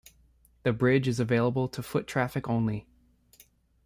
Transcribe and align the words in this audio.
The 0.63 0.73
bridge 0.73 1.07
is 1.07 1.19
available 1.19 1.67
to 1.67 1.83
foot 1.83 2.07
traffic 2.07 2.49
only. 2.49 2.87